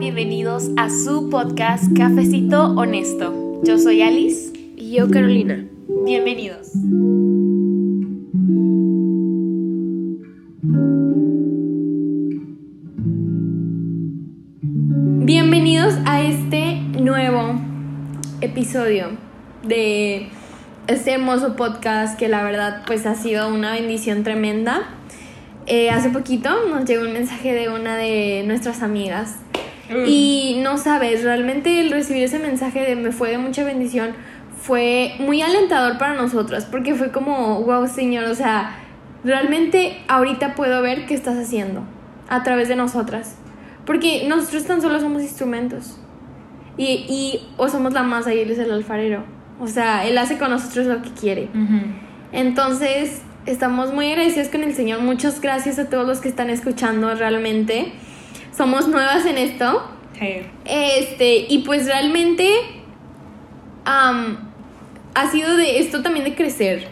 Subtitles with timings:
[0.00, 3.60] bienvenidos a su podcast Cafecito Honesto.
[3.64, 4.50] Yo soy Alice.
[4.74, 5.62] Y yo Carolina.
[6.06, 6.70] Bienvenidos.
[15.26, 17.60] Bienvenidos a este nuevo
[18.40, 19.18] episodio
[19.62, 20.30] de
[20.86, 24.94] este hermoso podcast que la verdad pues ha sido una bendición tremenda.
[25.66, 29.36] Eh, hace poquito nos llegó un mensaje de una de nuestras amigas
[30.06, 34.12] y no sabes, realmente el recibir ese mensaje de me fue de mucha bendición
[34.60, 38.76] fue muy alentador para nosotras porque fue como, wow Señor, o sea,
[39.24, 41.82] realmente ahorita puedo ver qué estás haciendo
[42.28, 43.36] a través de nosotras.
[43.84, 45.98] Porque nosotros tan solo somos instrumentos.
[46.76, 49.24] Y, y o somos la masa y él es el alfarero.
[49.60, 51.48] O sea, él hace con nosotros lo que quiere.
[52.32, 55.00] Entonces, estamos muy agradecidos con el Señor.
[55.00, 57.92] Muchas gracias a todos los que están escuchando realmente.
[58.56, 59.82] Somos nuevas en esto.
[60.64, 62.50] Este, y pues realmente
[63.84, 66.88] ha sido de esto también de crecer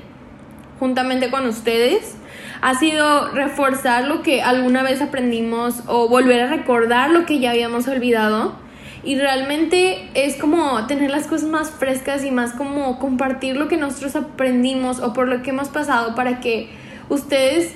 [0.79, 2.17] juntamente con ustedes.
[2.61, 7.51] Ha sido reforzar lo que alguna vez aprendimos o volver a recordar lo que ya
[7.51, 8.57] habíamos olvidado.
[9.05, 13.77] Y realmente es como tener las cosas más frescas y más como compartir lo que
[13.77, 16.69] nosotros aprendimos o por lo que hemos pasado para que
[17.09, 17.75] ustedes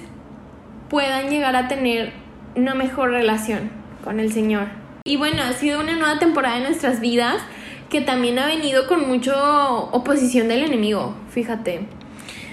[0.89, 2.22] puedan llegar a tener
[2.55, 3.71] una mejor relación
[4.05, 4.69] con el Señor.
[5.05, 7.43] Y bueno, ha sido una nueva temporada de nuestras vidas
[7.89, 11.87] que también ha venido con mucha oposición del enemigo, fíjate.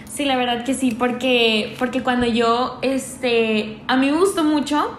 [0.05, 4.97] Sí, la verdad que sí, porque, porque cuando yo, este, a mí me gustó mucho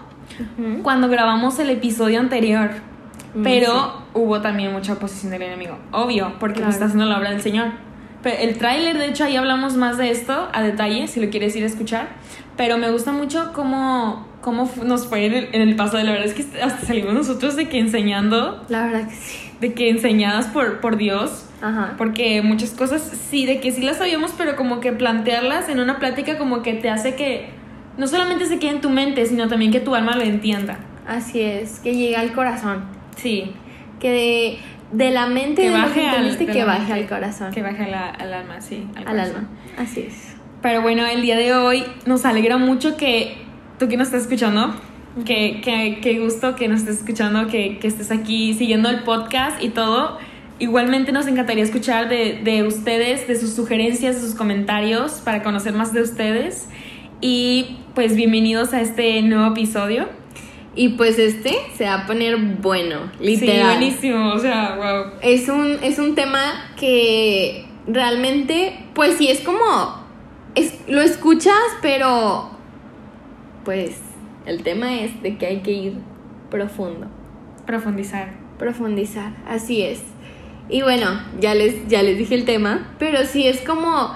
[0.81, 2.71] cuando grabamos el episodio anterior,
[3.35, 7.29] mm, pero hubo también mucha oposición del enemigo, obvio, porque nos está haciendo la obra
[7.29, 7.67] del Señor.
[8.23, 11.55] Pero el tráiler, de hecho, ahí hablamos más de esto a detalle, si lo quieres
[11.55, 12.07] ir a escuchar,
[12.57, 16.27] pero me gusta mucho cómo, cómo nos fue en el, en el pasado, la verdad
[16.27, 18.65] es que hasta salimos nosotros de que enseñando.
[18.69, 21.45] La verdad que sí de que enseñadas por, por Dios.
[21.61, 21.93] Ajá.
[21.97, 25.99] Porque muchas cosas sí, de que sí las sabíamos, pero como que plantearlas en una
[25.99, 27.51] plática como que te hace que
[27.97, 30.79] no solamente se quede en tu mente, sino también que tu alma lo entienda.
[31.07, 32.85] Así es, que llegue al corazón.
[33.15, 33.53] Sí.
[33.99, 34.59] Que
[34.91, 37.51] de, la mente que baje, al, que baje al corazón.
[37.51, 38.87] Que baje al alma, sí.
[38.95, 39.47] Al, alma,
[39.77, 40.35] así es.
[40.63, 43.37] Pero bueno, el día de hoy nos alegra mucho que
[43.81, 44.75] tú que nos estás escuchando,
[45.25, 50.19] Qué, gusto que nos estés escuchando, que, estés aquí siguiendo el podcast y todo.
[50.59, 55.93] Igualmente nos encantaría escuchar de, ustedes, de sus sugerencias, de sus comentarios para conocer más
[55.93, 56.69] de ustedes.
[57.21, 60.07] Y pues bienvenidos a este nuevo episodio.
[60.75, 63.55] Y pues este se va a poner bueno, literal.
[63.55, 65.13] Sí, buenísimo, o sea, wow.
[65.23, 70.05] Es un, es un tema que realmente, pues sí, es como,
[70.53, 72.60] es, lo escuchas, pero
[73.63, 73.97] pues
[74.45, 75.93] el tema es de que hay que ir
[76.49, 77.07] profundo.
[77.65, 78.33] Profundizar.
[78.57, 80.01] Profundizar, así es.
[80.69, 81.07] Y bueno,
[81.39, 84.13] ya les, ya les dije el tema, pero sí es como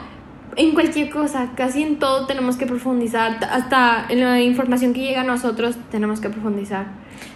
[0.56, 5.22] en cualquier cosa, casi en todo tenemos que profundizar, hasta en la información que llega
[5.22, 6.88] a nosotros tenemos que profundizar.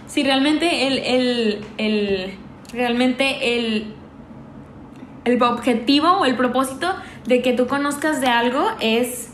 [0.06, 2.34] Sí, realmente el, el, el
[2.72, 3.94] realmente el,
[5.24, 6.94] el objetivo o el propósito
[7.26, 9.29] de que tú conozcas de algo es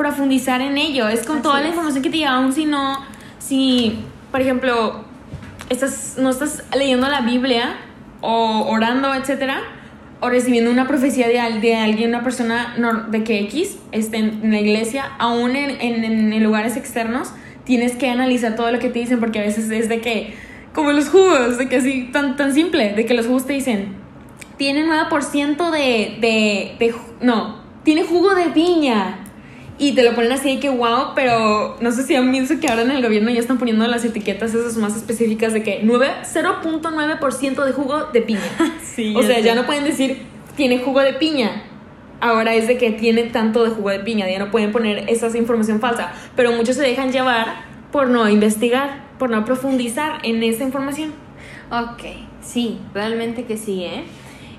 [0.00, 1.08] profundizar en ello.
[1.08, 3.04] Es con toda la información que te llega, aún si no,
[3.38, 3.98] si,
[4.32, 5.04] por ejemplo,
[5.68, 7.76] estás, no estás leyendo la Biblia
[8.22, 9.60] o orando, etcétera,
[10.20, 12.74] o recibiendo una profecía de, de alguien, una persona
[13.10, 17.32] de que X esté en, la iglesia, aún en, en, en, lugares externos,
[17.64, 20.34] tienes que analizar todo lo que te dicen, porque a veces es de que,
[20.74, 23.96] como los jugos, de que así, tan, tan simple, de que los jugos te dicen,
[24.56, 29.19] tiene 9% de, de, de, no, tiene jugo de piña
[29.80, 32.68] y te lo ponen así de que wow, pero no sé si han visto que
[32.68, 37.64] ahora en el gobierno ya están poniendo las etiquetas esas más específicas de que 0.9%
[37.64, 38.40] de jugo de piña.
[38.94, 40.18] sí, o sea, ya no pueden decir
[40.54, 41.62] tiene jugo de piña.
[42.20, 45.34] Ahora es de que tiene tanto de jugo de piña, ya no pueden poner esa
[45.38, 50.62] información falsa, pero muchos se dejan llevar por no investigar, por no profundizar en esa
[50.62, 51.14] información.
[51.70, 52.02] Ok,
[52.42, 54.04] sí, realmente que sí, ¿eh?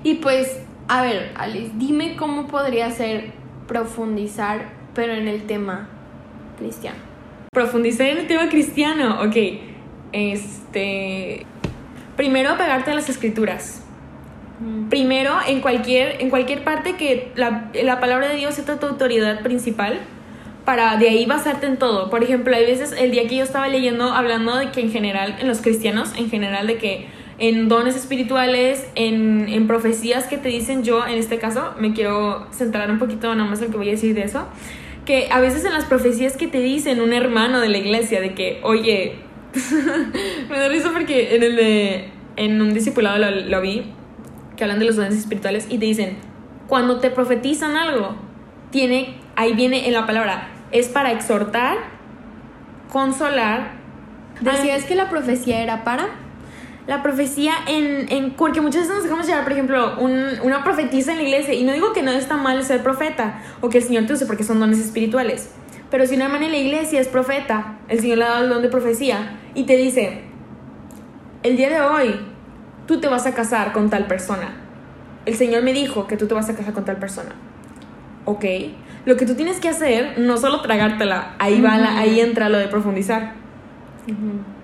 [0.02, 0.58] Y pues,
[0.88, 3.30] a ver, Alice, dime cómo podría ser
[3.68, 5.88] profundizar pero en el tema
[6.58, 6.98] cristiano.
[7.52, 9.36] Profundizar en el tema cristiano, ok.
[10.12, 11.46] Este.
[12.16, 13.82] Primero, pegarte a las escrituras.
[14.60, 14.88] Mm.
[14.88, 19.42] Primero, en cualquier, en cualquier parte que la, la palabra de Dios sea tu autoridad
[19.42, 20.00] principal,
[20.64, 22.10] para de ahí basarte en todo.
[22.10, 25.36] Por ejemplo, hay veces, el día que yo estaba leyendo, hablando de que en general,
[25.40, 27.06] en los cristianos, en general, de que
[27.38, 32.46] en dones espirituales, en, en profecías que te dicen yo, en este caso, me quiero
[32.52, 34.46] centrar un poquito nada más en lo que voy a decir de eso
[35.04, 38.34] que a veces en las profecías que te dicen un hermano de la iglesia de
[38.34, 39.16] que, oye,
[40.50, 42.10] me da risa porque en el de.
[42.34, 43.92] En un discipulado lo, lo vi,
[44.56, 46.16] que hablan de los dones espirituales y te dicen:
[46.66, 48.16] cuando te profetizan algo,
[48.70, 49.20] tiene.
[49.36, 51.78] Ahí viene en la palabra, es para exhortar,
[52.90, 53.72] consolar.
[54.40, 56.21] ¿Decías que la profecía era para?
[56.86, 58.30] La profecía en, en.
[58.32, 60.12] Porque muchas veces nos dejamos llevar, por ejemplo, un,
[60.42, 61.54] una profetiza en la iglesia.
[61.54, 64.26] Y no digo que no está mal ser profeta o que el Señor te use
[64.26, 65.50] porque son dones espirituales.
[65.90, 68.50] Pero si una hermana en la iglesia es profeta, el Señor le ha dado el
[68.50, 70.22] don de profecía y te dice:
[71.42, 72.20] El día de hoy
[72.86, 74.54] tú te vas a casar con tal persona.
[75.24, 77.30] El Señor me dijo que tú te vas a casar con tal persona.
[78.24, 78.44] Ok.
[79.04, 82.58] Lo que tú tienes que hacer, no solo tragártela, ahí va, la- ahí entra lo
[82.58, 83.34] de profundizar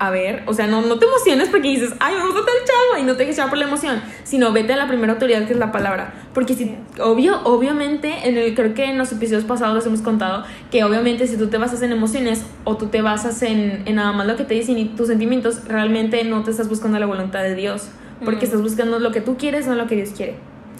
[0.01, 3.03] a ver, o sea, no, no te emociones porque dices, ay, me gusta tal chavo
[3.03, 5.53] y no te dejes llevar por la emoción, sino vete a la primera autoridad que
[5.53, 6.13] es la palabra.
[6.35, 10.45] Porque si, obvio, obviamente, en el, creo que en los episodios pasados les hemos contado
[10.71, 14.13] que obviamente si tú te basas en emociones o tú te basas en, en nada
[14.13, 17.43] más lo que te dicen y tus sentimientos, realmente no te estás buscando la voluntad
[17.43, 17.89] de Dios,
[18.25, 18.49] porque Mm.
[18.49, 20.37] estás buscando lo que tú quieres, no lo que Dios quiere.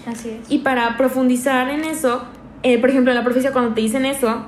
[0.07, 0.51] Así es.
[0.51, 2.25] Y para profundizar en eso,
[2.65, 4.47] eh, por ejemplo, en la profecía cuando te dicen eso,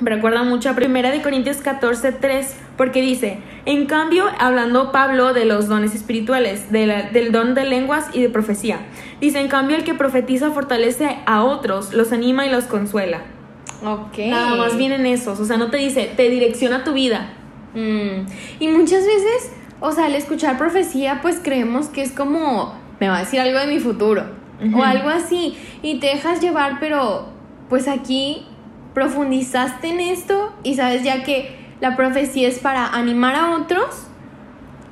[0.00, 5.32] me recuerda mucho a 1 de Corintios 14, 3, porque dice, en cambio, hablando Pablo
[5.32, 8.78] de los dones espirituales, de la- del don de lenguas y de profecía,
[9.20, 13.22] dice, en cambio, el que profetiza fortalece a otros, los anima y los consuela.
[13.84, 14.18] Ok.
[14.28, 17.30] Nada más vienen esos, o sea, no te dice, te direcciona tu vida.
[17.74, 18.26] Mm,
[18.60, 23.16] Y muchas veces, o sea, al escuchar profecía, pues creemos que es como, me va
[23.18, 24.24] a decir algo de mi futuro.
[24.74, 25.56] O algo así.
[25.82, 27.28] Y te dejas llevar, pero
[27.68, 28.44] pues aquí
[28.98, 34.08] profundizaste en esto y sabes ya que la profecía es para animar a otros.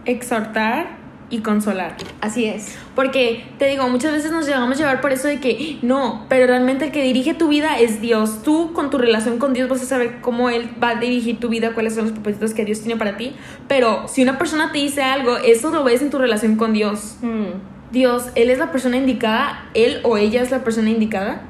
[0.04, 0.96] Exhortar
[1.28, 1.96] y consolar.
[2.20, 2.78] Así es.
[2.94, 6.46] Porque te digo, muchas veces nos llegamos a llevar por eso de que no, pero
[6.46, 8.44] realmente el que dirige tu vida es Dios.
[8.44, 11.48] Tú con tu relación con Dios vas a saber cómo Él va a dirigir tu
[11.48, 13.34] vida, cuáles son los propósitos que Dios tiene para ti.
[13.66, 17.16] Pero si una persona te dice algo, eso lo ves en tu relación con Dios.
[17.22, 21.42] Mm, Dios, Él es la persona indicada, Él o ella es la persona indicada,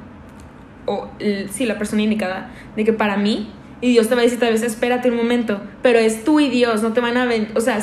[0.86, 1.08] o
[1.50, 3.50] sí, la persona indicada, de que para mí,
[3.80, 6.48] y Dios te va a decir tal vez, espérate un momento, pero es tú y
[6.48, 7.78] Dios, no te van a o sea,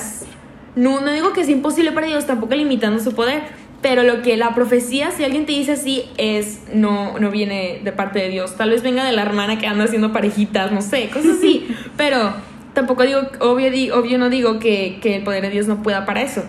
[0.75, 3.43] no, no digo que es imposible para Dios, tampoco limitando su poder,
[3.81, 7.91] pero lo que la profecía, si alguien te dice así, es, no, no viene de
[7.91, 11.09] parte de Dios, tal vez venga de la hermana que anda haciendo parejitas, no sé,
[11.09, 11.67] cosas así,
[11.97, 12.33] pero
[12.73, 16.21] tampoco digo, obvio, obvio no digo que, que el poder de Dios no pueda para
[16.21, 16.43] eso.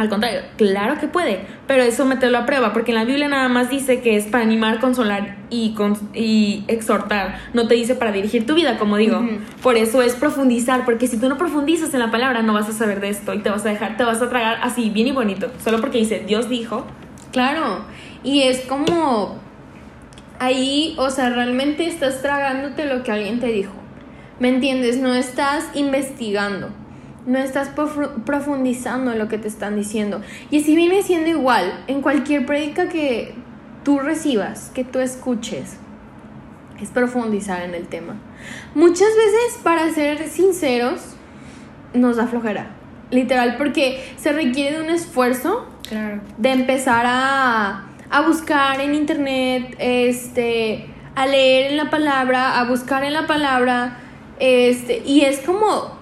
[0.00, 3.50] Al contrario, claro que puede, pero eso meterlo a prueba, porque en la Biblia nada
[3.50, 8.54] más dice que es para animar, consolar y, exhortar, no te dice para dirigir tu
[8.54, 9.22] vida, como digo.
[9.62, 12.72] Por eso es profundizar, porque si tú no profundizas en la palabra no vas a
[12.72, 15.12] saber de esto y te vas a dejar, te vas a tragar así, bien y
[15.12, 16.86] bonito, solo porque dice Dios dijo.
[17.30, 17.84] Claro.
[18.24, 19.36] Y es como
[20.38, 23.74] ahí, o sea, realmente estás tragándote lo que alguien te dijo.
[24.38, 24.96] ¿Me entiendes?
[24.96, 26.70] No estás investigando.
[27.26, 30.22] No estás profu- profundizando en lo que te están diciendo.
[30.50, 33.34] Y así viene siendo igual en cualquier prédica que
[33.84, 35.76] tú recibas, que tú escuches.
[36.80, 38.14] Es profundizar en el tema.
[38.74, 41.00] Muchas veces, para ser sinceros,
[41.92, 42.70] nos da flojera.
[43.10, 46.20] Literal, porque se requiere de un esfuerzo Claro.
[46.38, 50.86] de empezar a, a buscar en internet, este,
[51.16, 53.98] a leer en la palabra, a buscar en la palabra,
[54.38, 55.98] este, y es como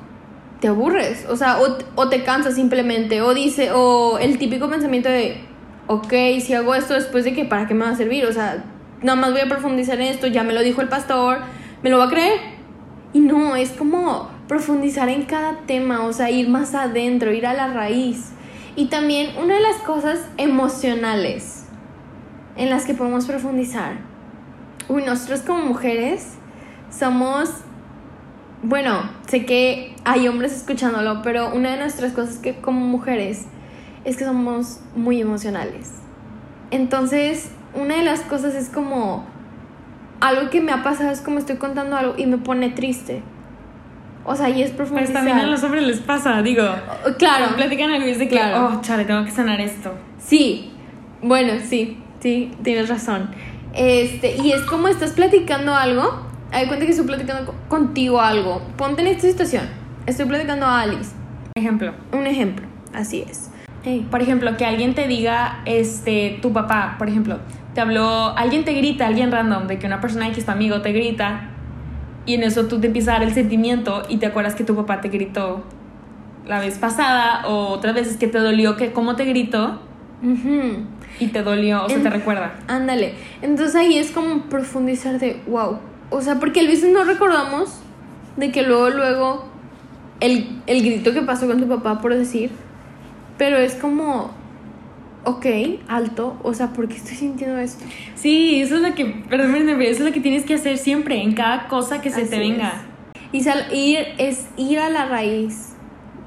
[0.61, 5.09] te aburres, o sea, o, o te cansas simplemente, o dice, o el típico pensamiento
[5.09, 5.41] de,
[5.87, 8.27] ok, si hago esto después de que, ¿para qué me va a servir?
[8.27, 8.65] O sea,
[9.03, 11.39] nada más voy a profundizar en esto, ya me lo dijo el pastor,
[11.83, 12.41] ¿me lo va a creer?
[13.13, 17.55] Y no, es como profundizar en cada tema, o sea, ir más adentro, ir a
[17.55, 18.33] la raíz.
[18.77, 21.65] Y también una de las cosas emocionales
[22.57, 23.99] en las que podemos profundizar.
[24.89, 26.35] Uy, nosotros como mujeres
[26.91, 27.51] somos,
[28.63, 33.47] bueno, sé que hay hombres escuchándolo, pero una de nuestras cosas que como mujeres
[34.05, 35.93] es que somos muy emocionales.
[36.71, 39.27] Entonces, una de las cosas es como
[40.21, 43.23] algo que me ha pasado es como estoy contando algo y me pone triste.
[44.25, 45.15] O sea, y es profundizar.
[45.15, 46.65] también a los hombres les pasa, digo.
[47.07, 48.73] Oh, Claro, Platican algo y de que, Claro.
[48.75, 49.95] oh, chale, tengo que sanar esto.
[50.19, 50.71] Sí,
[51.23, 53.31] bueno, sí, sí, tienes razón.
[53.75, 58.63] Este, y es como estás platicando algo, hay cuenta que estoy platicando co- contigo algo.
[58.77, 59.65] Ponte en esta situación.
[60.07, 61.11] Estoy platicando a Alice.
[61.55, 61.93] Ejemplo.
[62.13, 63.51] Un ejemplo, así es.
[63.85, 67.39] Ey, Por ejemplo, que alguien te diga, este, tu papá, por ejemplo,
[67.75, 70.93] te habló, alguien te grita, alguien random, de que una persona X, tu amigo, te
[70.93, 71.51] grita,
[72.27, 74.75] y en eso tú te empieza a dar el sentimiento y te acuerdas que tu
[74.77, 75.65] papá te gritó
[76.47, 79.81] la vez pasada o otras veces que te dolió, que cómo te gritó
[80.23, 80.85] ujú,
[81.21, 82.55] y te dolió, o se En- te recuerda.
[82.67, 83.15] Ándale.
[83.43, 85.79] Entonces ahí es como profundizar de wow.
[86.11, 87.81] O sea, porque a veces no recordamos
[88.37, 89.49] de que luego, luego
[90.21, 92.51] el, el grito que pasó con tu papá, por decir,
[93.37, 94.31] pero es como,
[95.25, 95.47] ok,
[95.89, 97.85] alto, o sea, ¿por qué estoy sintiendo esto?
[98.15, 101.35] Sí, eso es lo que, perdón, eso es lo que tienes que hacer siempre, en
[101.35, 102.69] cada cosa que se Así te venga.
[103.15, 103.21] es.
[103.33, 105.75] Y sal- ir, es ir a la raíz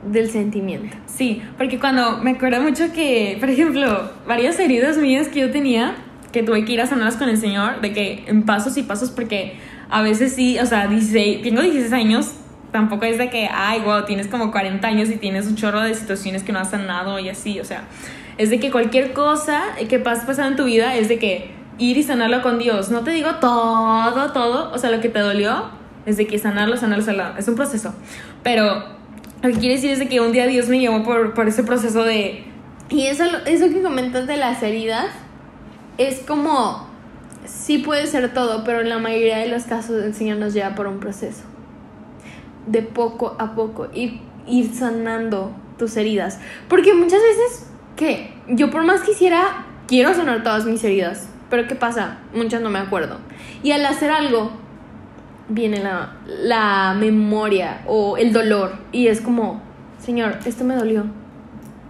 [0.10, 0.96] del sentimiento.
[1.08, 5.96] Sí, porque cuando me acuerdo mucho que, por ejemplo, varias heridas mías que yo tenía,
[6.32, 9.10] que tuve que ir a sanarlas con el Señor, de que en pasos y pasos,
[9.10, 9.56] porque
[9.92, 12.32] a veces sí, o sea, 16, tengo 16 años,
[12.72, 15.94] tampoco es de que, ay, wow, tienes como 40 años y tienes un chorro de
[15.94, 17.84] situaciones que no has sanado y así, o sea,
[18.38, 21.98] es de que cualquier cosa que pase pasando en tu vida es de que ir
[21.98, 22.90] y sanarlo con Dios.
[22.90, 25.70] No te digo todo, todo, o sea, lo que te dolió
[26.06, 27.38] es de que sanarlo, sanarlo, sanarlo.
[27.38, 27.94] Es un proceso.
[28.44, 28.84] Pero
[29.42, 31.64] lo que quiere decir es de que un día Dios me llevó por, por ese
[31.64, 32.46] proceso de...
[32.90, 35.08] Y eso, eso que comentas de las heridas
[35.98, 36.88] es como,
[37.46, 40.76] sí puede ser todo, pero en la mayoría de los casos el Señor nos lleva
[40.76, 41.44] por un proceso.
[42.68, 46.40] De poco a poco, ir, ir sanando tus heridas.
[46.68, 48.34] Porque muchas veces, ¿qué?
[48.48, 51.28] Yo por más quisiera, quiero sanar todas mis heridas.
[51.50, 52.20] Pero ¿qué pasa?
[52.34, 53.18] Muchas no me acuerdo.
[53.62, 54.52] Y al hacer algo,
[55.50, 58.74] viene la, la memoria o el dolor.
[58.92, 59.62] Y es como,
[60.00, 61.06] Señor, esto me dolió.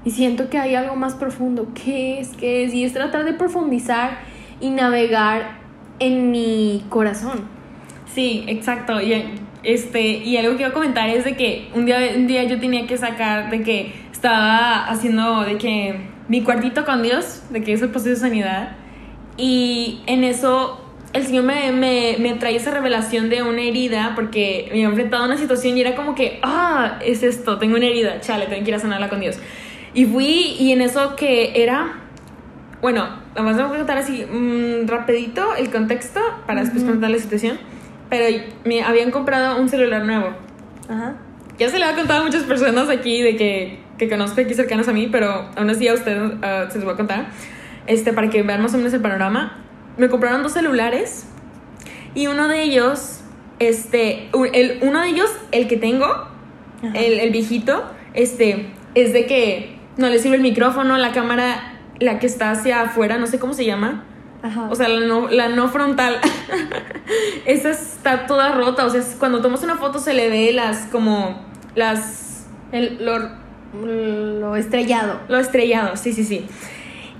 [0.03, 1.67] Y siento que hay algo más profundo.
[1.75, 2.29] ¿Qué es?
[2.29, 2.73] ¿Qué es?
[2.73, 4.30] Y es tratar de profundizar
[4.61, 5.59] y navegar
[5.99, 7.41] en mi corazón.
[8.13, 9.01] Sí, exacto.
[9.01, 9.23] Y,
[9.63, 12.59] este, y algo que iba a comentar es de que un día, un día yo
[12.59, 15.95] tenía que sacar de que estaba haciendo de que
[16.27, 18.75] mi cuartito con Dios, de que es el proceso de sanidad.
[19.37, 20.81] Y en eso
[21.13, 25.23] el Señor me, me, me trae esa revelación de una herida porque me había enfrentado
[25.23, 28.63] a una situación y era como que, ah, es esto, tengo una herida, chale, tengo
[28.63, 29.37] que ir a sanarla con Dios.
[29.93, 31.99] Y fui y en eso que era,
[32.81, 36.93] bueno, nada más voy a contar así mm, rapidito el contexto para después Ujú.
[36.93, 37.57] contar la situación.
[38.09, 40.33] Pero me habían comprado un celular nuevo.
[40.89, 41.15] Ajá.
[41.57, 44.87] Ya se le ha contado a muchas personas aquí de que, que conozco aquí cercanos
[44.87, 47.27] a mí, pero aún así a ustedes ah, se los voy a contar.
[47.87, 49.59] Este, para que vean más o menos el panorama.
[49.97, 51.25] Me compraron dos celulares
[52.13, 53.21] y uno de ellos,
[53.59, 56.27] este, el, uno de ellos, el que tengo,
[56.93, 57.83] el, el viejito,
[58.13, 61.70] este, es de que no le sirve el micrófono, la cámara,
[62.01, 64.03] la que está hacia afuera, no sé cómo se llama.
[64.43, 64.67] Ajá.
[64.69, 66.17] O sea, la no, la no frontal.
[67.45, 68.85] Esa está toda rota.
[68.85, 73.19] O sea, cuando tomas una foto se le ve las como las el, lo,
[73.85, 75.19] lo estrellado.
[75.29, 76.45] lo estrellado, sí, sí, sí.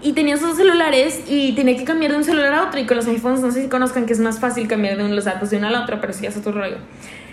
[0.01, 2.79] Y tenía esos dos celulares y tenía que cambiar de un celular a otro.
[2.79, 5.25] Y con los iPhones, no sé si conozcan que es más fácil cambiar de los
[5.25, 6.77] datos de uno al otro, pero sí es otro rollo.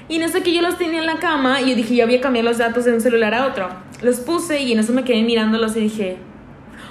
[0.08, 2.16] Y en eso que yo los tenía en la cama, y yo dije, ya voy
[2.16, 3.68] a cambiar los datos de un celular a otro.
[4.02, 6.18] Los puse y en eso me quedé mirándolos y dije,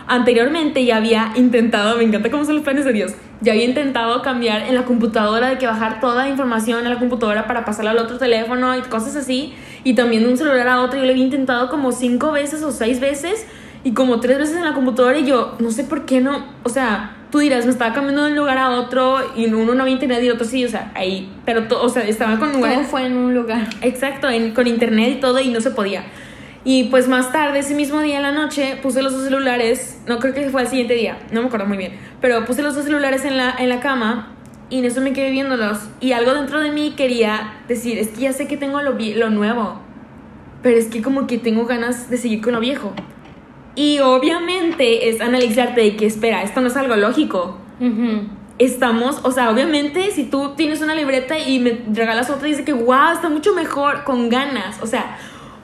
[0.07, 4.21] anteriormente ya había intentado, me encanta cómo son los planes de Dios, ya había intentado
[4.21, 7.91] cambiar en la computadora, de que bajar toda la información en la computadora para pasarla
[7.91, 11.11] al otro teléfono y cosas así, y también de un celular a otro, yo lo
[11.11, 13.45] había intentado como cinco veces o seis veces,
[13.83, 16.69] y como tres veces en la computadora, y yo no sé por qué no, o
[16.69, 19.93] sea, tú dirás, me estaba cambiando de un lugar a otro, y uno no había
[19.93, 23.05] internet y otro sí, o sea, ahí, pero, to- o sea, estaba con Todo fue
[23.05, 23.67] en un lugar.
[23.81, 26.03] Exacto, en- con internet y todo y no se podía.
[26.69, 30.19] Y pues más tarde, ese mismo día en la noche, puse los dos celulares, no
[30.19, 32.83] creo que fue el siguiente día, no me acuerdo muy bien, pero puse los dos
[32.83, 34.33] celulares en la, en la cama
[34.69, 35.79] y en eso me quedé viéndolos.
[36.01, 39.29] Y algo dentro de mí quería decir, es que ya sé que tengo lo, lo
[39.29, 39.79] nuevo,
[40.61, 42.91] pero es que como que tengo ganas de seguir con lo viejo.
[43.75, 47.59] Y obviamente es analizarte de que espera, esto no es algo lógico,
[48.57, 52.65] estamos, o sea, obviamente si tú tienes una libreta y me regalas otra y dices
[52.65, 55.17] que wow, está mucho mejor con ganas, o sea,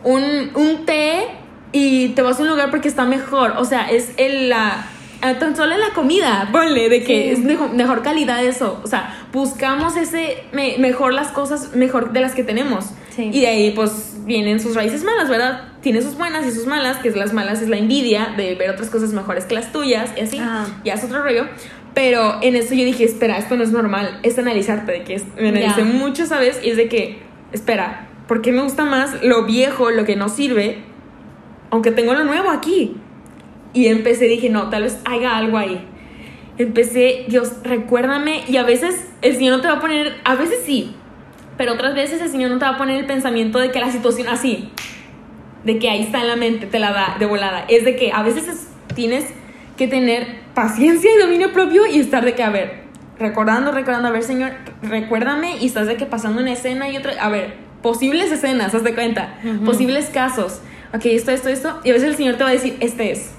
[0.03, 1.25] un, un té
[1.71, 4.85] y te vas a un lugar porque está mejor, o sea, es el, la,
[5.21, 7.29] ah, tan solo en la comida, ponle, de que Sí.
[7.29, 12.21] es mejor, mejor calidad eso, o sea, buscamos ese, me- mejor las cosas, mejor de
[12.21, 12.85] las que tenemos.
[13.15, 13.29] Sí.
[13.31, 15.69] Y de ahí pues vienen sus raíces malas, ¿verdad?
[15.81, 18.69] Tiene sus buenas y sus malas, que es las malas es la envidia de ver
[18.71, 20.65] otras cosas mejores que las tuyas y así, Ah.
[20.83, 21.45] ya es otro rollo.
[21.93, 25.25] Pero en eso yo dije, espera, esto no es normal, es analizarte, de que es-
[25.39, 25.85] me analicé Ya.
[25.85, 26.59] mucho, ¿sabes?
[26.63, 30.27] Y es de que, espera, ¿por qué me gusta más lo viejo, lo que no
[30.27, 30.79] sirve,
[31.69, 32.95] aunque tengo lo nuevo aquí?
[33.73, 35.85] Y empecé, dije, no, tal vez haya algo ahí.
[36.57, 40.61] Empecé, Dios, recuérdame, y a veces el Señor no te va a poner, a veces
[40.65, 40.95] sí,
[41.59, 43.91] pero otras veces el Señor no te va a poner el pensamiento de que la
[43.91, 44.71] situación así,
[45.63, 47.65] de que ahí está en la mente, te la da de volada.
[47.67, 49.25] Es de que a veces es- tienes
[49.77, 52.81] que tener paciencia y dominio propio y estar de que, a ver,
[53.19, 57.13] recordando, recordando, a ver, Señor, recuérdame y estás de que pasando una escena y otra,
[57.23, 60.61] a ver, posibles escenas, haz de cuenta, posibles casos.
[60.95, 61.79] Ok, esto, esto, esto.
[61.83, 63.31] Y a veces el Señor te va a decir, este es.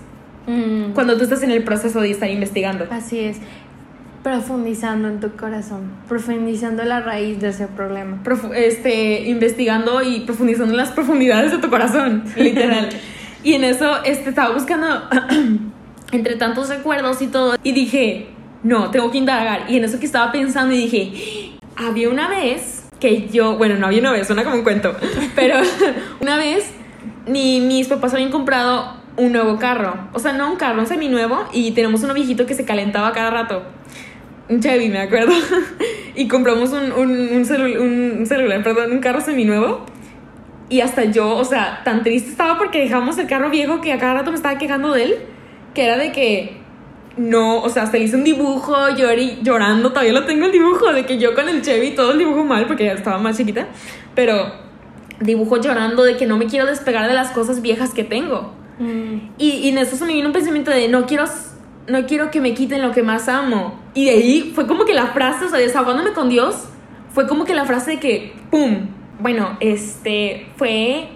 [0.46, 0.92] Mm.
[0.92, 2.86] Cuando tú estás en el proceso de estar investigando.
[2.90, 3.38] Así es.
[4.22, 8.22] Profundizando en tu corazón, profundizando la raíz de ese problema.
[8.24, 12.88] Profu- este, investigando y profundizando en las profundidades de tu corazón, literal.
[13.44, 14.86] y en eso este, estaba buscando
[16.12, 17.56] entre tantos recuerdos y todo.
[17.62, 18.28] Y dije,
[18.62, 19.66] no, tengo que indagar.
[19.68, 23.86] Y en eso que estaba pensando y dije, había una vez que yo, bueno, no
[23.86, 24.96] había una vez, suena como un cuento,
[25.34, 25.56] pero
[26.20, 26.70] una vez
[27.26, 30.08] mi, mis papás habían comprado un nuevo carro.
[30.14, 31.44] O sea, no un carro, un seminuevo.
[31.52, 33.62] Y tenemos uno viejito que se calentaba cada rato.
[34.48, 35.32] Un Chevy, me acuerdo.
[36.14, 39.84] y compramos un, un, un, un celular, perdón, un carro seminuevo.
[40.70, 43.98] Y hasta yo, o sea, tan triste estaba porque dejamos el carro viejo que a
[43.98, 45.16] cada rato me estaba quejando de él.
[45.74, 46.56] Que era de que
[47.16, 50.92] no, o sea, hasta le hice un dibujo, lloré, llorando, todavía lo tengo el dibujo,
[50.92, 53.68] de que yo con el Chevy todo el dibujo mal porque ya estaba más chiquita.
[54.14, 54.52] Pero
[55.20, 58.52] dibujo llorando de que no me quiero despegar de las cosas viejas que tengo.
[59.38, 61.24] Y, y en eso se me vino un pensamiento de no quiero,
[61.86, 63.78] no quiero que me quiten lo que más amo.
[63.94, 66.64] Y de ahí fue como que la frase, o sea, desahogándome con Dios,
[67.12, 68.88] fue como que la frase de que, ¡pum!
[69.20, 71.08] Bueno, este fue,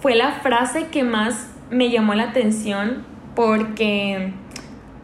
[0.00, 4.32] fue la frase que más me llamó la atención porque,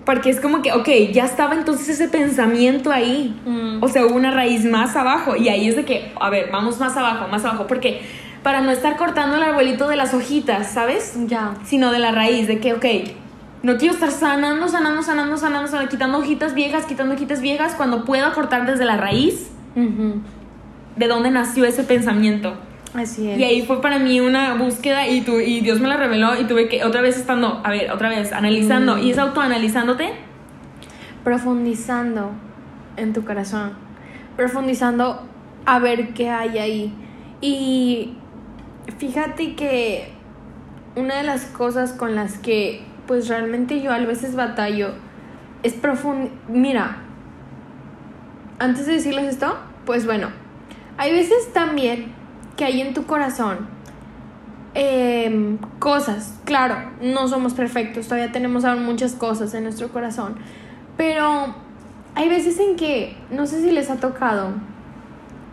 [0.07, 3.37] porque es como que, ok, ya estaba entonces ese pensamiento ahí.
[3.45, 3.83] Mm.
[3.83, 5.35] O sea, hubo una raíz más abajo.
[5.35, 7.67] Y ahí es de que, a ver, vamos más abajo, más abajo.
[7.67, 8.03] Porque
[8.45, 11.15] para no estar cortando el arbolito de las hojitas, ¿sabes?
[11.27, 11.55] Ya.
[11.65, 12.87] Sino de la raíz, de que, ok,
[13.65, 18.05] no quiero estar sanando, sanando, sanando, sanando, sanando, quitando hojitas viejas, quitando hojitas viejas, cuando
[18.05, 22.55] puedo cortar desde la raíz de dónde nació ese pensamiento.
[22.97, 23.39] Así es.
[23.39, 26.45] Y ahí fue para mí una búsqueda y, tu, y Dios me la reveló y
[26.45, 28.97] tuve que otra vez estando, a ver, otra vez, analizando.
[28.97, 29.01] Mm.
[29.01, 30.15] Y es autoanalizándote.
[31.23, 32.33] profundizando
[32.97, 33.73] en tu corazón,
[34.37, 35.27] profundizando
[35.67, 36.95] a ver qué hay ahí.
[37.41, 38.15] Y
[38.99, 40.09] fíjate que
[40.95, 44.93] una de las cosas con las que pues realmente yo a veces batallo
[45.63, 46.31] es profundo.
[46.49, 46.99] Mira,
[48.59, 50.29] antes de decirles esto, pues bueno,
[50.97, 52.15] hay veces también
[52.57, 53.59] que hay en tu corazón
[54.75, 60.37] em, cosas, claro, no somos perfectos, todavía tenemos aún muchas cosas en nuestro corazón,
[60.97, 61.55] pero
[62.15, 64.51] hay veces en que, no sé si les ha tocado,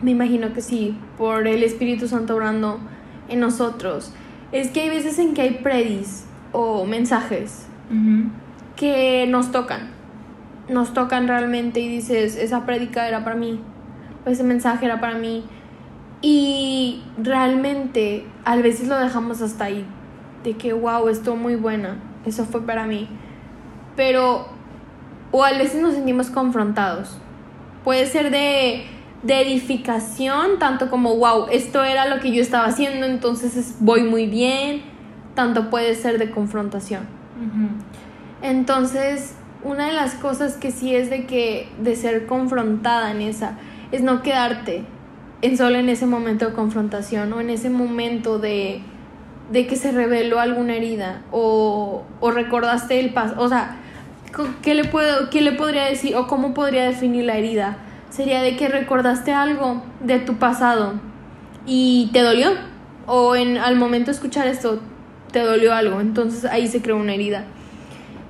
[0.01, 2.79] me imagino que sí, por el Espíritu Santo orando
[3.29, 4.13] en nosotros,
[4.51, 7.67] es que hay veces en que hay predis o mensajes
[8.75, 9.89] que nos tocan,
[10.69, 13.59] nos tocan realmente y dices, esa prédica era para mí,
[14.25, 15.45] o ese mensaje era para mí,
[16.23, 19.85] y realmente a veces lo dejamos hasta ahí,
[20.43, 23.07] de que, wow, estuvo muy buena, eso fue para mí,
[23.97, 24.47] pero,
[25.31, 27.17] o a veces nos sentimos confrontados,
[27.83, 28.85] puede ser de,
[29.23, 34.03] de edificación, tanto como, wow, esto era lo que yo estaba haciendo, entonces es- voy
[34.03, 34.81] muy bien,
[35.35, 37.01] tanto puede ser de confrontación.
[38.41, 43.57] Entonces, una de las cosas que sí es de que de ser confrontada en esa
[43.91, 44.83] es no quedarte
[45.43, 48.81] en solo en ese momento de confrontación o en ese momento de,
[49.51, 53.75] de que se reveló alguna herida o, o recordaste el paso, o sea,
[54.61, 57.77] ¿qué le puedo qué le podría decir o cómo podría definir la herida?
[58.09, 60.93] Sería de que recordaste algo de tu pasado
[61.65, 62.51] y te dolió
[63.05, 64.79] o en al momento de escuchar esto
[65.33, 67.43] te dolió algo, entonces ahí se creó una herida.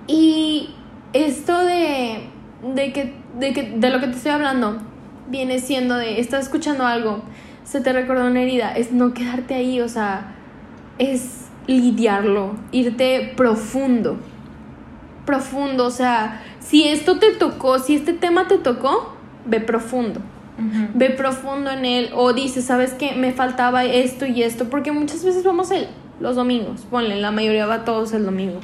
[0.07, 0.71] Y
[1.13, 2.27] esto de,
[2.73, 4.81] de, que, de, que, de lo que te estoy hablando
[5.27, 7.21] viene siendo de, estás escuchando algo,
[7.63, 10.35] se te recordó una herida, es no quedarte ahí, o sea,
[10.97, 14.17] es lidiarlo, irte profundo,
[15.25, 20.21] profundo, o sea, si esto te tocó, si este tema te tocó, ve profundo.
[20.93, 23.13] Ve profundo en él o dices, ¿sabes qué?
[23.13, 25.87] Me faltaba esto y esto, porque muchas veces vamos el,
[26.19, 28.59] los domingos, ponle, la mayoría va todos el domingo.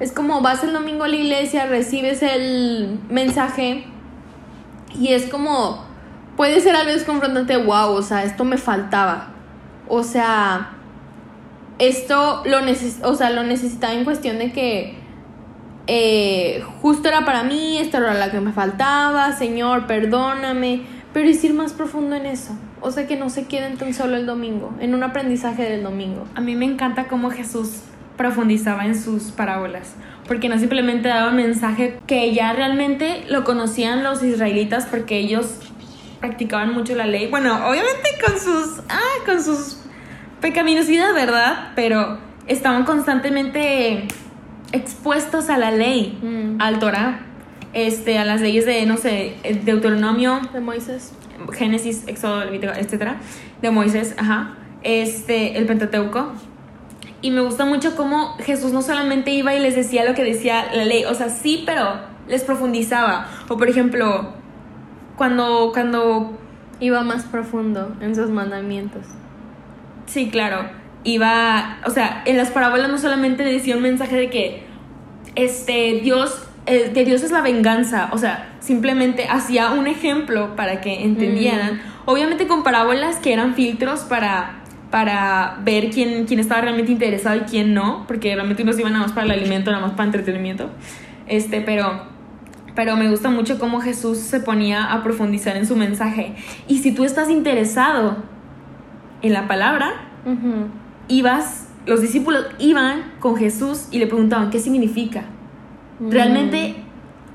[0.00, 3.84] Es como vas el domingo a la iglesia, recibes el mensaje
[4.98, 5.84] y es como,
[6.36, 9.28] puede ser a veces confrontante, wow, o sea, esto me faltaba.
[9.88, 10.72] O sea,
[11.78, 14.96] esto lo, neces o sea, lo necesitaba en cuestión de que
[15.86, 21.42] eh, justo era para mí, esto era la que me faltaba, Señor, perdóname, pero es
[21.44, 22.52] ir más profundo en eso.
[22.80, 26.24] O sea, que no se queden tan solo el domingo, en un aprendizaje del domingo.
[26.34, 27.80] A mí me encanta cómo Jesús
[28.16, 29.94] profundizaba en sus parábolas,
[30.26, 35.58] porque no simplemente daba un mensaje que ya realmente lo conocían los israelitas porque ellos
[36.20, 37.26] practicaban mucho la ley.
[37.28, 39.78] Bueno, obviamente con sus ah, con sus
[40.40, 41.72] pecaminosidad, ¿verdad?
[41.74, 44.06] Pero estaban constantemente
[44.72, 46.60] expuestos a la ley, Mm.
[46.60, 47.20] al Torah,
[47.72, 51.12] este, a las leyes de no sé, Deuteronomio, De Moisés.
[51.52, 53.16] Génesis, Éxodo, etcétera,
[53.60, 56.32] de Moisés, ajá, este, el Pentateuco.
[57.24, 60.66] Y me gusta mucho cómo Jesús no solamente iba y les decía lo que decía
[60.74, 63.28] la ley, o sea, sí, pero les profundizaba.
[63.48, 64.34] O por ejemplo,
[65.16, 66.38] cuando, cuando
[66.80, 69.06] Iba más profundo en sus mandamientos.
[70.06, 70.68] Sí, claro.
[71.04, 74.66] Iba, o sea, en las parábolas no solamente decía un mensaje de que
[75.34, 80.80] este Dios eh, que Dios es la venganza, o sea, simplemente hacía un ejemplo para
[80.80, 81.80] que entendieran.
[82.06, 84.63] Obviamente con parábolas que eran filtros para
[84.94, 89.06] para ver quién, quién estaba realmente interesado y quién no, porque realmente unos iban nada
[89.06, 90.70] más para el alimento, nada más para entretenimiento.
[91.26, 92.02] Este, pero
[92.76, 96.36] pero me gusta mucho cómo Jesús se ponía a profundizar en su mensaje.
[96.68, 98.18] Y si tú estás interesado
[99.22, 99.94] en la palabra,
[101.08, 105.24] ibas, los discípulos iban con Jesús y le preguntaban, ¿qué significa?
[106.08, 106.76] Realmente,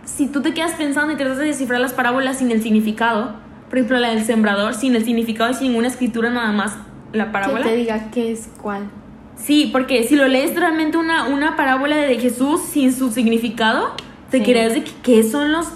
[0.05, 3.35] si tú te quedas pensando y tratas de descifrar las parábolas sin el significado,
[3.67, 6.77] por ejemplo, la del sembrador, sin el significado y sin ninguna escritura, nada más
[7.13, 7.63] la Que parábola.
[7.65, 8.89] te diga qué es cuál.
[9.35, 13.93] Sí, porque si lo lees realmente una, una parábola de Jesús sin su significado,
[14.29, 14.43] te Sí.
[14.43, 15.67] creas de que, qué son los,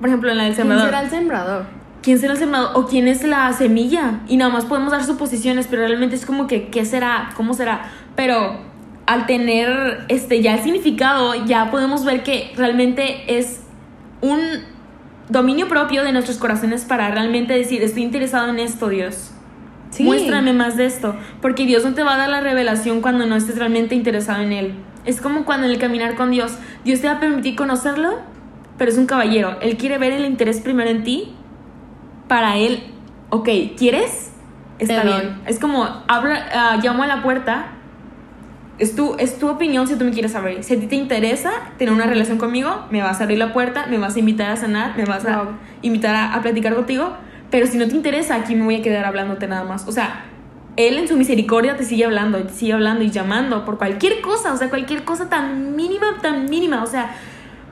[0.00, 0.86] por ejemplo, en la del ¿Quién sembrador.
[0.86, 1.64] será el sembrador?
[2.02, 2.70] ¿Quién será el sembrador?
[2.74, 4.20] ¿O quién es la semilla?
[4.28, 7.30] Y nada más podemos dar suposiciones, pero realmente es como que, ¿qué será?
[7.36, 7.90] ¿Cómo será?
[8.16, 8.58] Pero
[9.06, 13.60] al tener este ya el significado, ya podemos ver que realmente es
[14.20, 14.40] un
[15.28, 19.30] dominio propio de nuestros corazones para realmente decir, estoy interesado en esto, Dios.
[19.94, 20.02] Sí.
[20.02, 21.14] Muéstrame más de esto.
[21.40, 24.52] Porque Dios no te va a dar la revelación cuando no estés realmente interesado en
[24.52, 24.74] Él.
[25.04, 28.18] Es como cuando en el caminar con Dios, Dios te va a permitir conocerlo,
[28.76, 29.56] pero es un caballero.
[29.60, 31.32] Él quiere ver el interés primero en ti.
[32.26, 32.82] Para Él,
[33.30, 34.32] ok, ¿quieres?
[34.80, 35.40] Está bien.
[35.46, 37.66] Es como, habla, ah, llamo a la puerta.
[38.78, 40.64] Es tu, es tu opinión si tú me quieres abrir.
[40.64, 43.86] Si a ti te interesa tener una relación conmigo, me vas a abrir la puerta,
[43.86, 45.52] me vas a invitar a cenar, me vas a Wow.
[45.82, 47.12] invitar a, a platicar contigo.
[47.54, 49.86] Pero si no te interesa, aquí me voy a quedar hablándote nada más.
[49.86, 50.24] O sea,
[50.74, 54.52] Él en su misericordia te sigue hablando, te sigue hablando y llamando por cualquier cosa.
[54.52, 56.82] O sea, cualquier cosa tan mínima, tan mínima.
[56.82, 57.14] O sea,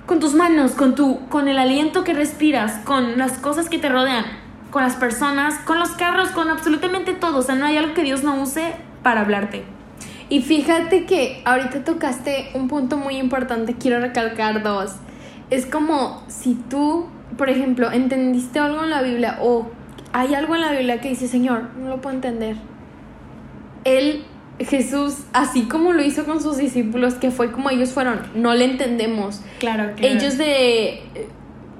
[0.07, 3.88] con tus manos, con, tu, con el aliento que respiras, con las cosas que te
[3.88, 4.25] rodean,
[4.71, 7.38] con las personas, con los carros, con absolutamente todo.
[7.38, 9.64] O sea, no hay algo que Dios no use para hablarte.
[10.29, 14.92] Y fíjate que ahorita tocaste un punto muy importante, quiero recalcar dos.
[15.51, 19.71] Es como si tú, por ejemplo, entendiste algo en la Biblia o
[20.12, 22.57] hay algo en la Biblia que dice, Señor, no lo puedo entender.
[23.85, 24.25] Él,
[24.59, 28.64] Jesús, así como lo hizo con sus discípulos, que fue como ellos fueron, no le
[28.64, 29.42] entendemos.
[29.59, 31.03] Claro Ellos de...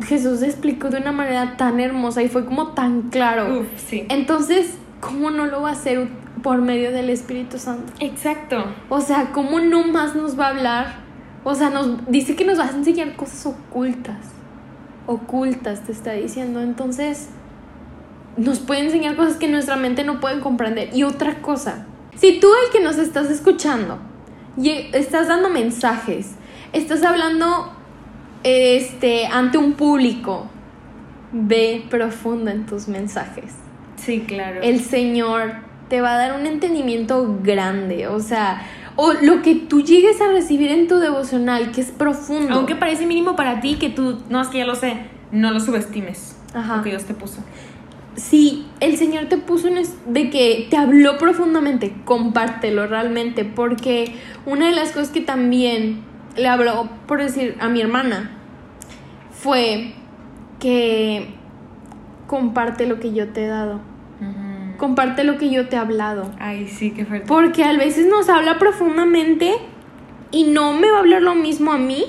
[0.07, 3.61] Jesús explicó de una manera tan hermosa y fue como tan claro.
[3.61, 4.05] Uf, sí.
[4.09, 6.09] Entonces, ¿cómo no lo va a hacer
[6.43, 7.93] por medio del Espíritu Santo?
[8.01, 8.65] Exacto.
[8.89, 10.95] O sea, ¿cómo no más nos va a hablar?
[11.45, 14.17] O sea, nos dice que nos va a enseñar cosas ocultas.
[15.07, 16.61] Ocultas, te está diciendo.
[16.61, 17.29] Entonces,
[18.37, 20.91] nos puede enseñar cosas que nuestra mente no puede comprender.
[20.95, 21.87] Y otra cosa,
[22.17, 23.99] si tú el que nos estás escuchando,
[24.57, 26.33] y estás dando mensajes,
[26.73, 27.73] estás hablando
[28.43, 30.47] este, ante un público,
[31.33, 33.55] ve profundo en tus mensajes
[33.97, 34.61] Sí, claro.
[34.63, 35.55] el Señor
[35.89, 38.63] te va a dar un entendimiento grande, o sea,
[38.97, 42.55] o lo que tú llegues a recibir en tu devocional, que es profundo.
[42.55, 45.61] Aunque parece mínimo para ti que tú, no es que ya lo sé, no lo
[45.61, 46.37] subestimes.
[46.55, 46.79] Ajá.
[46.79, 47.43] Lo que Dios te puso.
[48.15, 54.67] si el Señor te puso un de que te habló profundamente, compártelo realmente, porque una
[54.67, 56.03] de las cosas que también
[56.37, 58.31] le habló, por decir, a mi hermana,
[59.31, 59.95] fue
[60.61, 61.35] que
[62.27, 63.81] comparte lo que yo te he dado,
[64.83, 66.33] comparte lo que yo te he hablado.
[66.41, 67.29] Ay, sí, qué fuerte.
[67.29, 69.53] Porque a veces nos habla profundamente
[70.33, 72.07] y no me va a hablar lo mismo a mí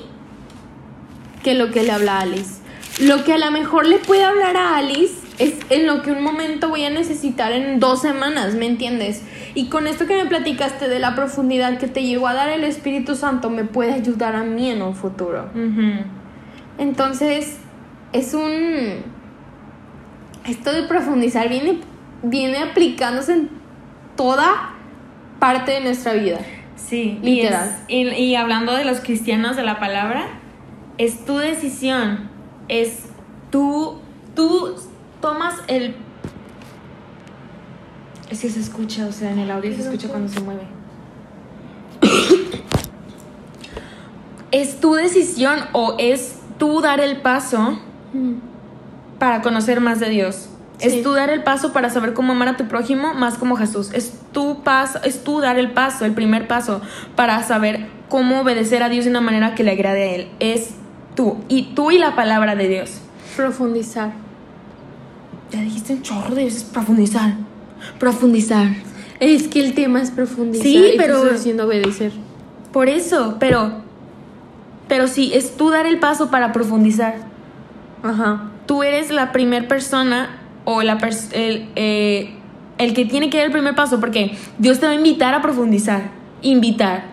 [1.43, 2.63] que lo que le habla a Alice.
[2.99, 6.23] Lo que a lo mejor le puede hablar a Alice es en lo que un
[6.23, 9.21] momento voy a necesitar en dos semanas, ¿me entiendes?
[9.53, 12.63] Y con esto que me platicaste de la profundidad que te llegó a dar el
[12.63, 15.45] Espíritu Santo, me puede ayudar a mí en un futuro.
[16.79, 17.59] Entonces,
[18.13, 19.13] es un...
[20.47, 21.92] Esto de profundizar viene,
[22.23, 23.49] viene aplicándose en
[24.15, 24.71] toda
[25.39, 26.39] parte de nuestra vida.
[26.75, 27.77] Sí, Literal.
[27.88, 30.25] Y, es- y, y hablando de los cristianos de la palabra,
[30.97, 32.29] es tu decisión,
[32.67, 33.03] es
[33.51, 33.99] tú,
[34.36, 34.75] tú
[35.21, 35.95] tomas el...
[38.29, 40.63] Es que se escucha, o sea, en el audio se escucha cuando se mueve.
[44.51, 47.79] es tu decisión o es tú dar el paso
[49.19, 50.49] para conocer más de Dios.
[50.79, 50.88] Sí.
[50.88, 53.91] Es tú dar el paso para saber cómo amar a tu prójimo más como Jesús.
[53.93, 56.81] Es tu paso, es tú dar el paso, el primer paso
[57.15, 60.27] para saber cómo obedecer a Dios de una manera que le agrade a él.
[60.39, 60.71] Es
[61.15, 62.99] tú y tú y la palabra de Dios.
[63.38, 64.12] Profundizar.
[65.51, 67.33] Ya dijiste un chorro de veces profundizar.
[67.99, 68.67] Profundizar.
[69.19, 70.63] Es que el tema es profundizar.
[70.65, 72.12] Sí, y tú pero- estás diciendo obedecer.
[72.71, 73.83] Por eso, pero
[74.88, 77.15] Pero sí, es tú dar el paso para profundizar.
[78.03, 78.51] Ajá.
[78.65, 80.97] Tú eres la primera persona o la
[81.34, 82.34] el, eh,
[82.78, 85.41] el que tiene que dar el primer paso porque Dios te va a invitar a
[85.41, 86.12] profundizar.
[86.41, 87.06] Invitar.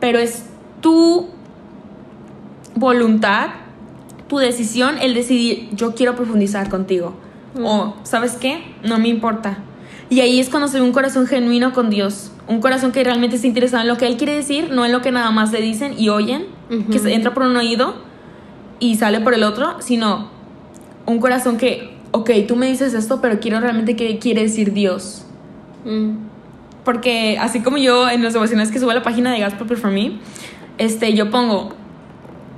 [0.00, 0.46] Pero es
[0.80, 1.28] tu
[2.74, 3.50] voluntad,
[4.28, 7.14] tu decisión, el decidir, yo quiero profundizar contigo.
[7.62, 8.62] O, ¿sabes qué?
[8.82, 9.58] No me importa.
[10.08, 12.32] Y ahí es cuando se ve un corazón genuino con Dios.
[12.48, 15.00] Un corazón que realmente está interesado en lo que Él quiere decir, no en lo
[15.00, 16.46] que nada más le dicen y oyen,
[16.90, 17.94] que se entra por un oído
[18.80, 20.30] y sale por el otro, sino
[21.06, 25.26] un corazón que, ok, tú me dices esto, pero quiero realmente qué quiere decir Dios.
[25.84, 26.16] Mm.
[26.84, 29.90] Porque así como yo en los devocionales que subo a la página de Gospel for
[29.90, 30.18] Me,
[30.78, 31.74] este, yo pongo,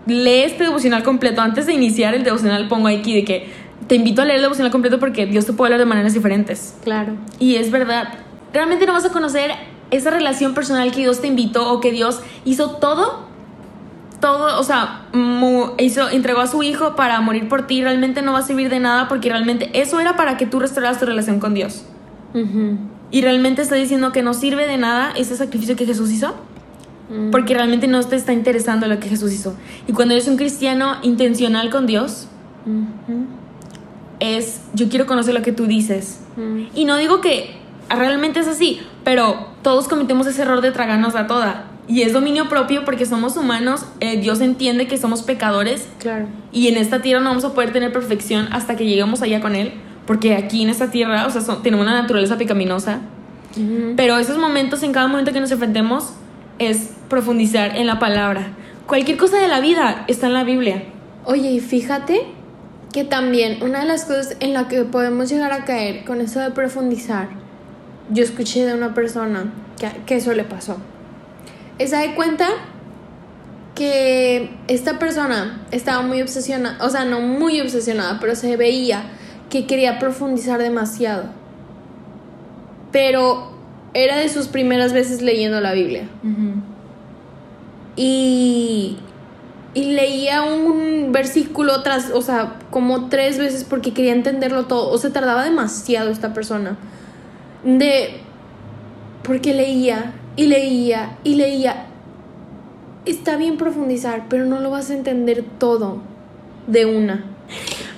[0.06, 1.40] lee este devocional completo.
[1.40, 3.48] Antes de iniciar el devocional pongo aquí de que
[3.86, 6.76] te invito a leer el devocional completo porque Dios te puede hablar de maneras diferentes.
[6.84, 7.14] Claro.
[7.38, 8.14] Y es verdad,
[8.52, 9.52] realmente no vas a conocer
[9.90, 13.26] esa relación personal que Dios te invitó o que Dios hizo todo,
[14.24, 15.02] todo, o sea,
[15.78, 18.80] hizo, entregó a su hijo para morir por ti, realmente no va a servir de
[18.80, 21.84] nada porque realmente eso era para que tú restauraras tu relación con Dios.
[23.10, 26.34] Y realmente está diciendo que no sirve de nada ese sacrificio que Jesús hizo,
[27.10, 27.32] Mm.
[27.32, 29.54] porque realmente no te está interesando lo que Jesús hizo.
[29.87, 32.28] Y cuando eres un cristiano intencional con Dios,
[34.20, 36.20] es yo quiero conocer lo que tú dices.
[36.37, 36.62] Mm.
[36.74, 37.58] Y no digo que
[37.90, 41.73] realmente es así, pero todos cometemos ese error de tragarnos a toda.
[41.86, 46.26] Y es dominio propio porque somos humanos, eh, Dios entiende que somos pecadores Claro.
[46.50, 49.54] y en esta tierra no vamos a poder tener perfección hasta que lleguemos allá con
[49.54, 49.72] Él,
[50.06, 53.00] porque aquí en esta tierra, o sea, son- tenemos una naturaleza pecaminosa.
[53.56, 53.94] Ujú.
[53.96, 56.14] Pero esos momentos, en cada momento que nos enfrentemos,
[56.58, 58.48] es profundizar en la palabra.
[58.86, 60.84] Cualquier cosa de la vida está en la Biblia.
[61.26, 62.22] Oye, y fíjate
[62.92, 66.40] que también una de las cosas en la que podemos llegar a caer con eso
[66.40, 67.28] de profundizar,
[68.10, 70.76] yo escuché de una persona que, que eso le pasó.
[71.78, 72.48] Esa de cuenta
[73.74, 79.02] que esta persona estaba muy obsesionada, o sea, no muy obsesionada, pero se veía
[79.50, 81.24] que quería profundizar demasiado.
[82.92, 83.52] Pero
[83.94, 86.08] era de sus primeras veces leyendo la Biblia.
[87.96, 88.98] Y,
[89.74, 94.90] y leía un versículo tras, o sea, como tres veces porque quería entenderlo todo.
[94.90, 96.76] O sea, tardaba demasiado esta persona.
[97.64, 98.20] De.
[99.22, 101.86] Porque leía y leía y leía.
[103.06, 106.00] Está bien profundizar, pero no lo vas a entender todo
[106.66, 107.24] de una.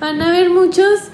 [0.01, 1.11] Van a haber muchos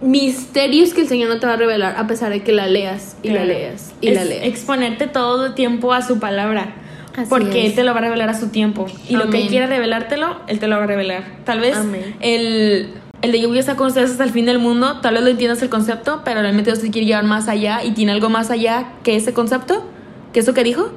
[0.00, 3.16] misterios que el Señor no te va a revelar a pesar de que la leas
[3.22, 4.44] y la leas y Es la leas.
[4.44, 6.74] Exponerte todo el tiempo a su palabra.
[7.16, 7.70] Así porque es.
[7.70, 8.86] Él te lo va a revelar a su tiempo.
[9.08, 9.40] Y lo que.
[9.42, 11.24] Él quiere revelártelo, Él te lo va a revelar.
[11.44, 12.16] Tal vez Amén.
[12.20, 12.90] el,
[13.22, 15.22] el de yo voy a estar con ustedes hasta el fin del mundo, tal vez
[15.22, 18.28] lo entiendas el concepto, pero realmente Dios te quiere llevar más allá y tiene algo
[18.28, 19.84] más allá que ese concepto,
[20.32, 20.90] que eso que dijo,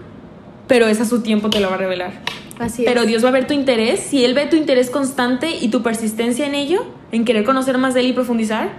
[0.67, 2.21] pero es a su tiempo te lo va a revelar.
[2.59, 3.07] Así Pero es.
[3.07, 6.45] Dios va a ver tu interés, si Él ve tu interés constante y tu persistencia
[6.45, 8.69] en ello, en querer conocer más de Él y profundizar,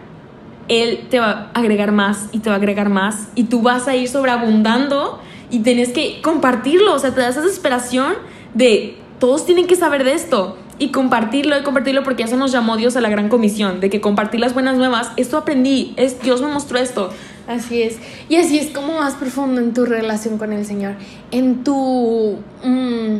[0.69, 3.89] Él te va a agregar más y te va a agregar más y tú vas
[3.89, 8.15] a ir sobreabundando y tenés que compartirlo, o sea, te da esa desesperación
[8.55, 12.77] de todos tienen que saber de esto y compartirlo y compartirlo porque eso nos llamó
[12.77, 16.42] Dios a la gran comisión, de que compartir las buenas nuevas, esto aprendí, es, Dios
[16.42, 17.11] me mostró esto.
[17.47, 17.99] Así es.
[18.29, 20.95] Y así es como más profundo en tu relación con el Señor.
[21.31, 22.37] En tu...
[22.64, 23.16] mm,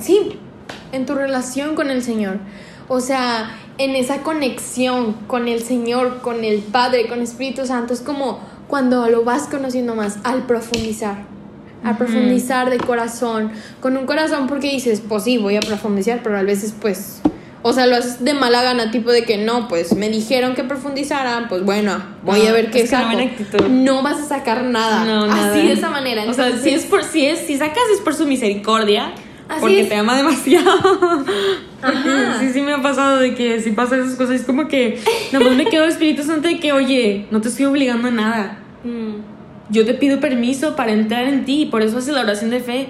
[0.00, 0.40] sí,
[0.90, 2.38] en tu relación con el Señor.
[2.88, 7.94] O sea, en esa conexión con el Señor, con el Padre, con Espíritu Santo.
[7.94, 11.35] Es como cuando lo vas conociendo más al profundizar.
[11.86, 13.50] A profundizar de corazón.
[13.80, 17.20] Con un corazón porque dices, pues sí, voy a profundizar, pero a veces pues...
[17.62, 20.62] O sea, lo haces de mala gana, tipo de que no, pues me dijeron que
[20.62, 23.18] profundizaran, pues bueno, voy No, a ver qué saco.
[23.68, 25.04] No vas a sacar nada.
[25.04, 25.50] No, nada.
[25.50, 26.24] Así de esa manera.
[26.28, 29.06] O sea, si es por si es si sacas es por su misericordia,
[29.48, 29.88] Así porque es.
[29.88, 30.70] te ama demasiado.
[31.82, 32.36] Ajá.
[32.40, 35.00] sí sí me ha pasado de que si pasa esas cosas es como que
[35.32, 38.58] nada más me quedo Espíritu Santo de que, "Oye, no te estoy obligando a nada.
[38.84, 39.35] mm,
[39.68, 42.60] Yo te pido permiso para entrar en ti, y por eso hace la oración de
[42.60, 42.88] fe,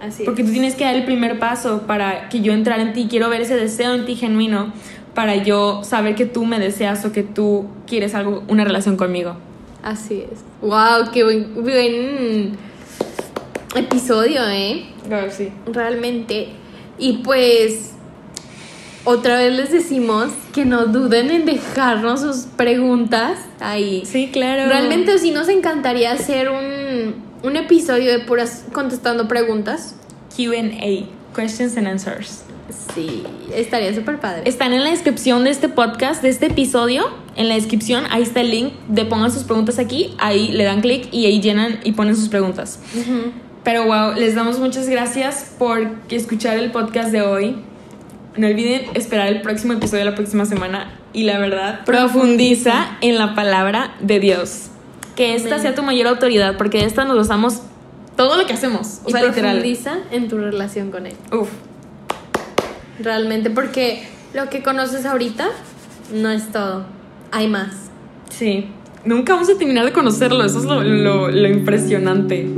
[0.00, 3.06] así porque tú tienes que dar el primer paso para que yo entrar en ti,
[3.10, 4.72] quiero ver ese deseo en ti genuino
[5.14, 9.36] para yo saber que tú me deseas o que tú quieres algo una relación conmigo.
[9.82, 10.40] Así es.
[10.60, 12.56] Wow, qué buen, buen
[13.74, 14.86] episodio, ¿eh?
[15.06, 15.50] Claro, sí.
[15.66, 16.48] Realmente.
[16.98, 17.94] Y pues,
[19.04, 24.04] otra vez les decimos que no duden en dejarnos sus preguntas ahí.
[24.06, 24.68] Sí, claro.
[24.68, 29.96] Realmente sí nos encantaría hacer un, un episodio de puras contestando preguntas.
[30.36, 32.44] Q&A, questions and answers.
[32.94, 34.42] Sí, estaría súper padre.
[34.44, 37.04] Están en la descripción de este podcast, de este episodio.
[37.36, 40.14] En la descripción, ahí está el link de pongan sus preguntas aquí.
[40.18, 42.78] Ahí le dan clic y ahí llenan y ponen sus preguntas.
[43.64, 47.56] Pero wow, les damos muchas gracias por escuchar el podcast de hoy.
[48.36, 53.18] No olviden esperar el próximo episodio de la próxima semana y la verdad, profundiza en
[53.18, 54.68] la palabra de Dios.
[55.16, 57.60] Que esta sea tu mayor autoridad, porque de esta nos basamos
[58.16, 59.00] todo lo que hacemos.
[59.04, 59.56] O y sea, literal.
[59.56, 61.14] profundiza en tu relación con Él.
[61.32, 61.50] Uf,
[63.00, 65.48] Realmente, porque lo que conoces ahorita
[66.14, 66.84] no es todo.
[67.30, 67.90] Hay más.
[68.30, 68.68] sí.
[69.04, 72.48] Nunca vamos a terminar de conocerlo, eso es lo, lo- lo impresionante.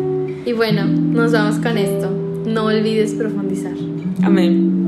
[0.44, 2.10] Y bueno, nos vamos con esto.
[2.44, 3.72] No olvides profundizar.
[4.22, 4.83] Amén.